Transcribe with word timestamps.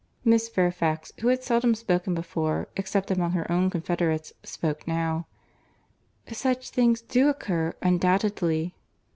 Miss 0.25 0.49
Fairfax, 0.49 1.13
who 1.19 1.27
had 1.27 1.43
seldom 1.43 1.75
spoken 1.75 2.15
before, 2.15 2.67
except 2.75 3.11
among 3.11 3.33
her 3.33 3.51
own 3.51 3.69
confederates, 3.69 4.33
spoke 4.41 4.87
now. 4.87 5.27
"Such 6.31 6.71
things 6.71 7.01
do 7.03 7.29
occur, 7.29 7.75
undoubtedly." 7.83 8.73